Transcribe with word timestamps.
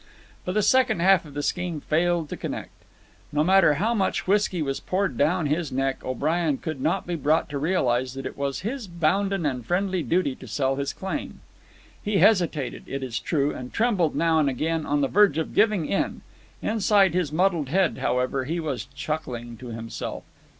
But 0.45 0.53
the 0.53 0.63
second 0.63 0.99
half 0.99 1.25
of 1.25 1.35
the 1.35 1.43
scheme 1.43 1.79
failed 1.79 2.27
to 2.29 2.35
connect. 2.35 2.71
No 3.31 3.43
matter 3.43 3.75
how 3.75 3.93
much 3.93 4.25
whisky 4.25 4.63
was 4.63 4.79
poured 4.79 5.15
down 5.15 5.45
his 5.45 5.71
neck, 5.71 6.03
O'Brien 6.03 6.57
could 6.57 6.81
not 6.81 7.05
be 7.05 7.13
brought 7.13 7.49
to 7.49 7.59
realize 7.59 8.15
that 8.15 8.25
it 8.25 8.35
was 8.35 8.61
his 8.61 8.87
bounden 8.87 9.45
and 9.45 9.63
friendly 9.63 10.01
duty 10.01 10.33
to 10.37 10.47
sell 10.47 10.75
his 10.77 10.91
claim. 10.91 11.41
He 12.03 12.17
hesitated, 12.17 12.81
it 12.87 13.03
is 13.03 13.19
true, 13.19 13.53
and 13.53 13.71
trembled 13.71 14.15
now 14.15 14.39
and 14.39 14.49
again 14.49 14.87
on 14.87 15.01
the 15.01 15.07
verge 15.07 15.37
of 15.37 15.53
giving 15.53 15.85
in. 15.85 16.21
Inside 16.63 17.13
his 17.13 17.31
muddled 17.31 17.69
head, 17.69 17.99
however, 17.99 18.45
he 18.45 18.59
was 18.59 18.85
chuckling 18.95 19.55
to 19.57 19.67
himself. 19.67 20.23